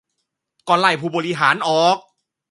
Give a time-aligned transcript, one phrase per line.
[0.67, 1.97] ก็ไล่ผู้บริหารออก